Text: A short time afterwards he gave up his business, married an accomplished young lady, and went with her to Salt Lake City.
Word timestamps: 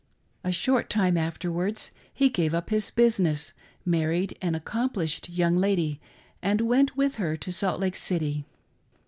A 0.43 0.51
short 0.51 0.89
time 0.89 1.15
afterwards 1.15 1.91
he 2.11 2.29
gave 2.29 2.55
up 2.55 2.71
his 2.71 2.89
business, 2.89 3.53
married 3.85 4.35
an 4.41 4.55
accomplished 4.55 5.29
young 5.29 5.55
lady, 5.55 6.01
and 6.41 6.61
went 6.61 6.97
with 6.97 7.17
her 7.17 7.37
to 7.37 7.51
Salt 7.51 7.79
Lake 7.79 7.95
City. 7.95 8.43